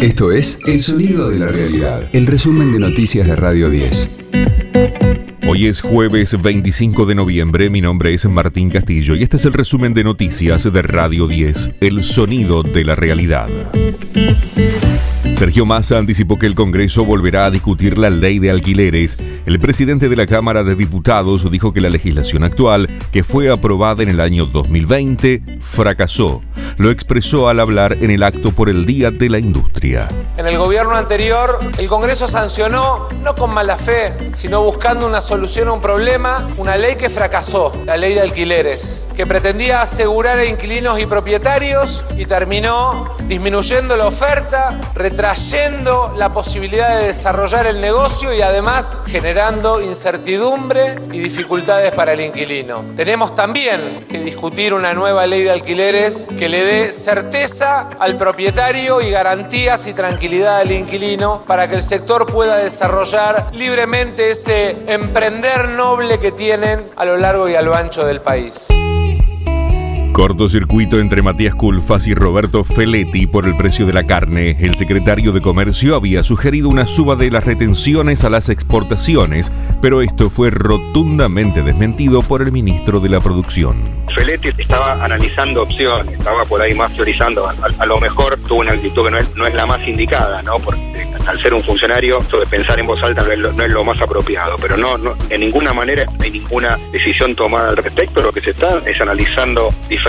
Esto 0.00 0.30
es 0.30 0.60
El 0.64 0.78
Sonido 0.78 1.28
de 1.28 1.40
la 1.40 1.48
Realidad, 1.48 2.08
el 2.12 2.28
resumen 2.28 2.70
de 2.70 2.78
noticias 2.78 3.26
de 3.26 3.34
Radio 3.34 3.68
10. 3.68 4.10
Hoy 5.48 5.66
es 5.66 5.80
jueves 5.80 6.40
25 6.40 7.04
de 7.04 7.16
noviembre, 7.16 7.68
mi 7.68 7.80
nombre 7.80 8.14
es 8.14 8.24
Martín 8.26 8.70
Castillo 8.70 9.16
y 9.16 9.24
este 9.24 9.38
es 9.38 9.44
el 9.44 9.54
resumen 9.54 9.94
de 9.94 10.04
noticias 10.04 10.72
de 10.72 10.82
Radio 10.82 11.26
10, 11.26 11.72
El 11.80 12.04
Sonido 12.04 12.62
de 12.62 12.84
la 12.84 12.94
Realidad. 12.94 13.48
Sergio 15.38 15.64
Massa 15.64 15.98
anticipó 15.98 16.36
que 16.36 16.46
el 16.46 16.56
Congreso 16.56 17.04
volverá 17.04 17.44
a 17.44 17.50
discutir 17.52 17.96
la 17.96 18.10
ley 18.10 18.40
de 18.40 18.50
alquileres. 18.50 19.16
El 19.46 19.60
presidente 19.60 20.08
de 20.08 20.16
la 20.16 20.26
Cámara 20.26 20.64
de 20.64 20.74
Diputados 20.74 21.48
dijo 21.48 21.72
que 21.72 21.80
la 21.80 21.90
legislación 21.90 22.42
actual, 22.42 22.88
que 23.12 23.22
fue 23.22 23.48
aprobada 23.48 24.02
en 24.02 24.08
el 24.08 24.18
año 24.18 24.46
2020, 24.46 25.60
fracasó. 25.60 26.42
Lo 26.76 26.90
expresó 26.90 27.48
al 27.48 27.60
hablar 27.60 27.98
en 28.00 28.10
el 28.10 28.24
acto 28.24 28.50
por 28.50 28.68
el 28.68 28.84
Día 28.84 29.12
de 29.12 29.28
la 29.28 29.38
Industria. 29.38 30.08
En 30.36 30.48
el 30.48 30.58
gobierno 30.58 30.96
anterior, 30.96 31.60
el 31.78 31.86
Congreso 31.86 32.26
sancionó, 32.26 33.08
no 33.22 33.36
con 33.36 33.54
mala 33.54 33.78
fe, 33.78 34.12
sino 34.34 34.64
buscando 34.64 35.06
una 35.06 35.20
solución 35.20 35.68
a 35.68 35.72
un 35.72 35.80
problema, 35.80 36.48
una 36.56 36.76
ley 36.76 36.96
que 36.96 37.10
fracasó, 37.10 37.72
la 37.86 37.96
ley 37.96 38.14
de 38.14 38.22
alquileres, 38.22 39.06
que 39.14 39.24
pretendía 39.24 39.82
asegurar 39.82 40.40
a 40.40 40.46
inquilinos 40.46 41.00
y 41.00 41.06
propietarios 41.06 42.04
y 42.16 42.24
terminó 42.24 43.16
disminuyendo 43.28 43.96
la 43.96 44.06
oferta, 44.06 44.80
retrayendo 45.28 46.14
la 46.16 46.32
posibilidad 46.32 47.00
de 47.00 47.08
desarrollar 47.08 47.66
el 47.66 47.82
negocio 47.82 48.32
y 48.32 48.40
además 48.40 48.98
generando 49.06 49.78
incertidumbre 49.78 50.94
y 51.12 51.18
dificultades 51.18 51.92
para 51.92 52.14
el 52.14 52.22
inquilino. 52.22 52.82
Tenemos 52.96 53.34
también 53.34 54.06
que 54.08 54.20
discutir 54.20 54.72
una 54.72 54.94
nueva 54.94 55.26
ley 55.26 55.42
de 55.42 55.50
alquileres 55.50 56.26
que 56.38 56.48
le 56.48 56.64
dé 56.64 56.92
certeza 56.92 57.90
al 57.98 58.16
propietario 58.16 59.02
y 59.02 59.10
garantías 59.10 59.86
y 59.86 59.92
tranquilidad 59.92 60.60
al 60.60 60.72
inquilino 60.72 61.42
para 61.46 61.68
que 61.68 61.74
el 61.74 61.82
sector 61.82 62.24
pueda 62.24 62.56
desarrollar 62.56 63.50
libremente 63.52 64.30
ese 64.30 64.76
emprender 64.86 65.68
noble 65.68 66.18
que 66.20 66.32
tienen 66.32 66.88
a 66.96 67.04
lo 67.04 67.18
largo 67.18 67.50
y 67.50 67.54
a 67.54 67.60
lo 67.60 67.74
ancho 67.74 68.06
del 68.06 68.22
país. 68.22 68.68
Cortocircuito 70.18 70.98
entre 70.98 71.22
Matías 71.22 71.54
Culfas 71.54 72.08
y 72.08 72.14
Roberto 72.14 72.64
Feletti 72.64 73.28
por 73.28 73.46
el 73.46 73.56
precio 73.56 73.86
de 73.86 73.92
la 73.92 74.04
carne. 74.04 74.56
El 74.58 74.74
secretario 74.74 75.30
de 75.30 75.40
Comercio 75.40 75.94
había 75.94 76.24
sugerido 76.24 76.68
una 76.68 76.88
suba 76.88 77.14
de 77.14 77.30
las 77.30 77.44
retenciones 77.44 78.24
a 78.24 78.28
las 78.28 78.48
exportaciones, 78.48 79.52
pero 79.80 80.02
esto 80.02 80.28
fue 80.28 80.50
rotundamente 80.50 81.62
desmentido 81.62 82.24
por 82.24 82.42
el 82.42 82.50
ministro 82.50 82.98
de 82.98 83.10
la 83.10 83.20
Producción. 83.20 83.76
Feletti 84.12 84.48
estaba 84.58 85.04
analizando 85.04 85.62
opciones, 85.62 86.18
estaba 86.18 86.44
por 86.46 86.60
ahí 86.62 86.74
más 86.74 86.90
priorizando. 86.94 87.46
A, 87.46 87.86
lo 87.86 88.00
mejor 88.00 88.36
tuvo 88.48 88.58
una 88.58 88.72
actitud 88.72 89.04
que 89.04 89.12
no 89.12 89.18
es, 89.18 89.36
no 89.36 89.46
es 89.46 89.54
la 89.54 89.66
más 89.66 89.86
indicada, 89.86 90.42
¿no? 90.42 90.58
Porque 90.58 91.06
al 91.28 91.40
ser 91.40 91.54
un 91.54 91.62
funcionario, 91.62 92.18
esto 92.18 92.40
de 92.40 92.46
pensar 92.46 92.80
en 92.80 92.86
voz 92.86 93.00
alta 93.04 93.22
no 93.22 93.62
es 93.62 93.70
lo, 93.70 93.84
más 93.84 94.00
apropiado, 94.00 94.56
pero 94.60 94.76
no, 94.76 94.98
no, 94.98 95.14
en 95.30 95.40
ninguna 95.42 95.72
manera 95.72 96.04
hay 96.20 96.30
ninguna 96.32 96.76
decisión 96.90 97.36
tomada 97.36 97.68
al 97.68 97.76
respecto. 97.76 98.20
Lo 98.20 98.32
que 98.32 98.40
se 98.40 98.50
está 98.50 98.82
es 98.84 99.00
analizando 99.00 99.68
diferentes 99.88 100.07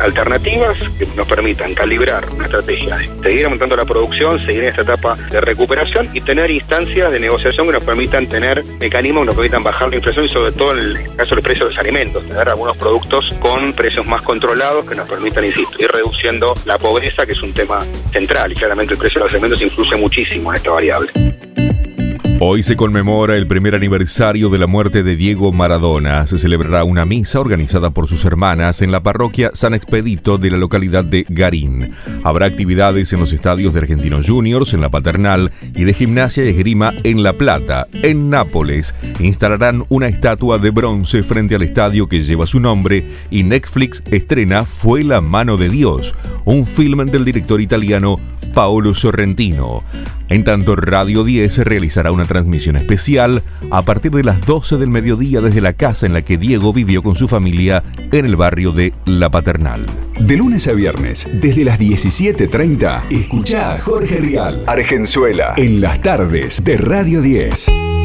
alternativas 0.00 0.78
que 0.98 1.06
nos 1.16 1.28
permitan 1.28 1.74
calibrar 1.74 2.28
una 2.30 2.44
estrategia 2.46 2.98
seguir 3.22 3.44
aumentando 3.44 3.76
la 3.76 3.84
producción, 3.84 4.44
seguir 4.44 4.64
en 4.64 4.68
esta 4.70 4.82
etapa 4.82 5.16
de 5.30 5.40
recuperación 5.40 6.10
y 6.12 6.20
tener 6.20 6.50
instancias 6.50 7.12
de 7.12 7.20
negociación 7.20 7.66
que 7.66 7.72
nos 7.72 7.84
permitan 7.84 8.26
tener 8.26 8.64
mecanismos 8.64 9.22
que 9.22 9.26
nos 9.26 9.34
permitan 9.34 9.62
bajar 9.62 9.88
la 9.90 9.96
inflación 9.96 10.26
y 10.26 10.28
sobre 10.28 10.52
todo 10.52 10.72
en 10.72 10.78
el 10.78 11.16
caso 11.16 11.30
de 11.30 11.36
los 11.36 11.44
precios 11.44 11.68
de 11.68 11.74
los 11.74 11.78
alimentos, 11.78 12.26
tener 12.26 12.48
algunos 12.48 12.76
productos 12.76 13.32
con 13.40 13.72
precios 13.72 14.06
más 14.06 14.22
controlados 14.22 14.88
que 14.88 14.94
nos 14.94 15.08
permitan, 15.08 15.44
insisto, 15.44 15.76
ir 15.78 15.90
reduciendo 15.90 16.54
la 16.64 16.78
pobreza, 16.78 17.26
que 17.26 17.32
es 17.32 17.42
un 17.42 17.52
tema 17.52 17.84
central 18.12 18.52
y 18.52 18.54
claramente 18.54 18.94
el 18.94 18.98
precio 18.98 19.20
de 19.20 19.26
los 19.26 19.32
alimentos 19.32 19.62
influye 19.62 19.96
muchísimo 19.96 20.52
esta 20.52 20.70
variable. 20.70 21.33
Hoy 22.46 22.62
se 22.62 22.76
conmemora 22.76 23.38
el 23.38 23.46
primer 23.46 23.74
aniversario 23.74 24.50
de 24.50 24.58
la 24.58 24.66
muerte 24.66 25.02
de 25.02 25.16
Diego 25.16 25.50
Maradona. 25.50 26.26
Se 26.26 26.36
celebrará 26.36 26.84
una 26.84 27.06
misa 27.06 27.40
organizada 27.40 27.88
por 27.88 28.06
sus 28.06 28.26
hermanas 28.26 28.82
en 28.82 28.92
la 28.92 29.02
parroquia 29.02 29.50
San 29.54 29.72
Expedito 29.72 30.36
de 30.36 30.50
la 30.50 30.58
localidad 30.58 31.06
de 31.06 31.24
Garín. 31.26 31.92
Habrá 32.22 32.44
actividades 32.44 33.14
en 33.14 33.20
los 33.20 33.32
estadios 33.32 33.72
de 33.72 33.80
Argentinos 33.80 34.28
Juniors, 34.28 34.74
en 34.74 34.82
la 34.82 34.90
Paternal 34.90 35.52
y 35.74 35.84
de 35.84 35.94
Gimnasia 35.94 36.44
y 36.44 36.48
Esgrima 36.48 36.92
en 37.02 37.22
La 37.22 37.32
Plata. 37.32 37.86
En 37.94 38.28
Nápoles 38.28 38.94
instalarán 39.20 39.86
una 39.88 40.08
estatua 40.08 40.58
de 40.58 40.70
bronce 40.70 41.22
frente 41.22 41.54
al 41.54 41.62
estadio 41.62 42.08
que 42.08 42.20
lleva 42.20 42.46
su 42.46 42.60
nombre 42.60 43.08
y 43.30 43.42
Netflix 43.42 44.02
estrena 44.10 44.66
Fue 44.66 45.02
la 45.02 45.22
mano 45.22 45.56
de 45.56 45.70
Dios, 45.70 46.14
un 46.44 46.66
film 46.66 47.06
del 47.06 47.24
director 47.24 47.62
italiano 47.62 48.20
Paolo 48.54 48.94
Sorrentino. 48.94 49.82
En 50.28 50.44
tanto, 50.44 50.76
Radio 50.76 51.24
10 51.24 51.58
realizará 51.58 52.12
una 52.12 52.24
transmisión 52.24 52.76
especial 52.76 53.42
a 53.70 53.84
partir 53.84 54.12
de 54.12 54.24
las 54.24 54.40
12 54.46 54.78
del 54.78 54.88
mediodía 54.88 55.40
desde 55.40 55.60
la 55.60 55.72
casa 55.74 56.06
en 56.06 56.12
la 56.14 56.22
que 56.22 56.38
Diego 56.38 56.72
vivió 56.72 57.02
con 57.02 57.16
su 57.16 57.28
familia 57.28 57.82
en 58.10 58.24
el 58.24 58.36
barrio 58.36 58.72
de 58.72 58.92
La 59.04 59.30
Paternal. 59.30 59.84
De 60.20 60.36
lunes 60.36 60.66
a 60.68 60.72
viernes, 60.72 61.28
desde 61.42 61.64
las 61.64 61.78
17.30, 61.78 63.02
escucha 63.10 63.74
a 63.74 63.80
Jorge 63.80 64.18
Rial, 64.18 64.62
Argenzuela, 64.66 65.54
en 65.56 65.80
las 65.80 66.00
tardes 66.00 66.64
de 66.64 66.76
Radio 66.76 67.20
10. 67.20 68.03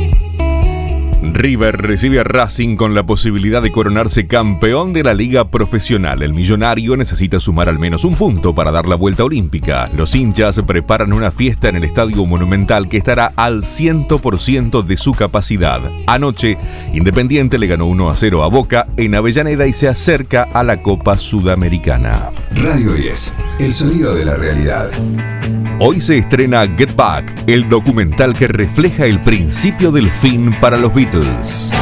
River 1.40 1.78
recibe 1.78 2.20
a 2.20 2.26
Racing 2.26 2.76
con 2.76 2.94
la 2.94 3.06
posibilidad 3.06 3.62
de 3.62 3.72
coronarse 3.72 4.28
campeón 4.28 4.92
de 4.92 5.04
la 5.04 5.14
liga 5.14 5.50
profesional. 5.50 6.22
El 6.22 6.34
millonario 6.34 6.98
necesita 6.98 7.40
sumar 7.40 7.70
al 7.70 7.80
menos 7.80 8.04
un 8.04 8.16
punto 8.16 8.54
para 8.54 8.72
dar 8.72 8.88
la 8.88 8.96
vuelta 8.96 9.24
olímpica. 9.24 9.90
Los 9.96 10.16
hinchas 10.16 10.62
preparan 10.68 11.14
una 11.14 11.32
fiesta 11.32 11.70
en 11.70 11.78
el 11.78 11.86
Estadio 11.86 12.26
Monumental 12.26 12.90
que 12.90 12.98
estará 12.98 13.32
al 13.38 13.62
100% 13.62 14.84
de 14.84 14.98
su 14.98 15.14
capacidad. 15.14 15.80
Anoche, 16.08 16.58
Independiente 16.94 17.58
le 17.58 17.68
ganó 17.68 17.86
1 17.86 18.10
a 18.10 18.18
0 18.18 18.44
a 18.44 18.50
Boca 18.50 18.88
en 18.98 19.16
Avellaneda 19.16 19.66
y 19.66 19.72
se 19.72 19.88
acerca 19.88 20.44
a 20.44 20.62
la 20.66 20.82
Copa 20.82 21.18
Sudamericana. 21.18 22.32
Radio 22.52 22.92
10, 22.92 23.34
el 23.60 23.72
sonido 23.72 24.14
de 24.14 24.26
la 24.26 24.36
realidad. 24.36 24.92
Hoy 25.82 26.02
se 26.02 26.18
estrena 26.18 26.68
Get 26.78 26.94
Back, 26.94 27.44
el 27.48 27.70
documental 27.70 28.34
que 28.34 28.50
refleja 28.50 29.06
el 29.06 29.22
principio 29.22 29.94
del 29.94 30.12
fin 30.12 30.54
para 30.60 30.76
los 30.76 30.94
Beatles. 30.94 31.74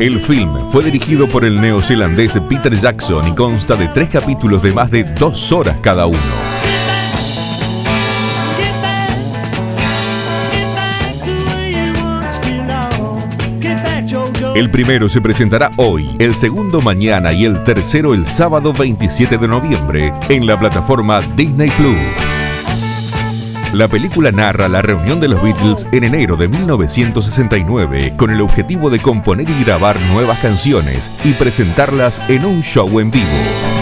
El 0.00 0.18
film 0.18 0.68
fue 0.72 0.82
dirigido 0.82 1.28
por 1.28 1.44
el 1.44 1.60
neozelandés 1.60 2.36
Peter 2.48 2.74
Jackson 2.74 3.28
y 3.28 3.34
consta 3.36 3.76
de 3.76 3.86
tres 3.86 4.08
capítulos 4.08 4.64
de 4.64 4.72
más 4.72 4.90
de 4.90 5.04
dos 5.04 5.52
horas 5.52 5.78
cada 5.80 6.06
uno. 6.06 6.65
El 14.56 14.70
primero 14.70 15.10
se 15.10 15.20
presentará 15.20 15.70
hoy, 15.76 16.16
el 16.18 16.34
segundo 16.34 16.80
mañana 16.80 17.30
y 17.34 17.44
el 17.44 17.62
tercero 17.62 18.14
el 18.14 18.24
sábado 18.24 18.72
27 18.72 19.36
de 19.36 19.46
noviembre 19.46 20.14
en 20.30 20.46
la 20.46 20.58
plataforma 20.58 21.20
Disney 21.36 21.68
Plus. 21.72 21.94
La 23.74 23.86
película 23.86 24.32
narra 24.32 24.66
la 24.70 24.80
reunión 24.80 25.20
de 25.20 25.28
los 25.28 25.42
Beatles 25.42 25.86
en 25.92 26.04
enero 26.04 26.36
de 26.36 26.48
1969 26.48 28.14
con 28.16 28.30
el 28.30 28.40
objetivo 28.40 28.88
de 28.88 28.98
componer 28.98 29.46
y 29.50 29.62
grabar 29.62 30.00
nuevas 30.00 30.38
canciones 30.38 31.10
y 31.22 31.34
presentarlas 31.34 32.22
en 32.26 32.46
un 32.46 32.62
show 32.62 32.98
en 32.98 33.10
vivo. 33.10 33.75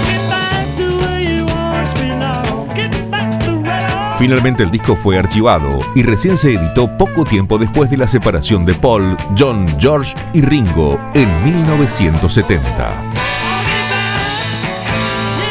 Finalmente 4.24 4.62
el 4.62 4.70
disco 4.70 4.96
fue 4.96 5.18
archivado 5.18 5.80
y 5.94 6.02
recién 6.02 6.38
se 6.38 6.54
editó 6.54 6.88
poco 6.96 7.26
tiempo 7.26 7.58
después 7.58 7.90
de 7.90 7.98
la 7.98 8.08
separación 8.08 8.64
de 8.64 8.72
Paul, 8.72 9.18
John, 9.38 9.66
George 9.78 10.14
y 10.32 10.40
Ringo 10.40 10.98
en 11.14 11.44
1970. 11.44 13.12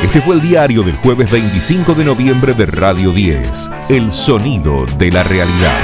Este 0.04 0.22
fue 0.22 0.34
el 0.34 0.42
diario 0.42 0.82
del 0.82 0.96
jueves 0.96 1.30
25 1.30 1.94
de 1.94 2.04
noviembre 2.04 2.56
de 2.56 2.66
Radio 2.66 3.12
10, 3.12 3.70
El 3.90 4.12
Sonido 4.12 4.88
de 4.98 5.12
la 5.12 5.22
Realidad. 5.22 5.78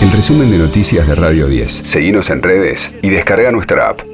El 0.00 0.10
resumen 0.10 0.50
de 0.50 0.56
noticias 0.56 1.06
de 1.06 1.14
Radio 1.16 1.48
10. 1.48 1.70
Seguimos 1.70 2.30
en 2.30 2.40
redes 2.40 2.92
y 3.02 3.10
descarga 3.10 3.50
nuestra 3.50 3.90
app. 3.90 4.13